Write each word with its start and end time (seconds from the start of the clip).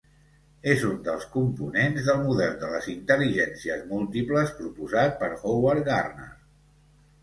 És 0.71 0.85
un 0.87 0.95
dels 1.07 1.27
components 1.35 2.07
del 2.09 2.25
model 2.25 2.57
de 2.65 2.71
les 2.73 2.89
intel·ligències 2.95 3.87
múltiples 3.95 4.59
proposat 4.59 5.19
per 5.25 5.35
Howard 5.41 5.91
Gardner. 5.95 6.33